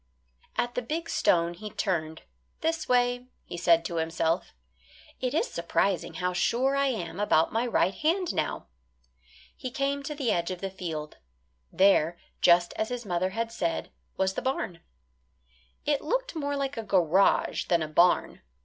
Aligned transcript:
At 0.57 0.73
the 0.73 0.81
big 0.81 1.11
stone 1.11 1.53
he 1.53 1.69
turned 1.69 2.23
this 2.61 2.89
way 2.89 3.27
he 3.45 3.55
said 3.55 3.85
to 3.85 3.97
himself. 3.97 4.55
"It 5.19 5.35
is 5.35 5.47
surprising 5.51 6.15
how 6.15 6.33
sure 6.33 6.75
I 6.75 6.87
am 6.87 7.19
about 7.19 7.53
my 7.53 7.67
right 7.67 7.93
hand 7.93 8.33
now." 8.33 8.65
He 9.55 9.69
came 9.69 10.01
to 10.01 10.15
the 10.15 10.31
edge 10.31 10.49
of 10.49 10.59
the 10.59 10.71
field. 10.71 11.17
There, 11.71 12.17
just 12.41 12.73
as 12.77 12.89
his 12.89 13.05
mother 13.05 13.29
had 13.29 13.51
said, 13.51 13.91
was 14.17 14.33
the 14.33 14.41
barn. 14.41 14.79
It 15.85 16.01
looked 16.01 16.35
more 16.35 16.55
like 16.55 16.77
a 16.77 16.81
garage 16.83 17.65
than 17.65 17.83
a 17.83 17.87
barn. 17.87 18.41